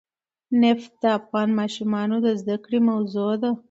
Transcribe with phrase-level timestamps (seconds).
[0.61, 3.51] نفت د افغان ماشومانو د زده کړې موضوع ده.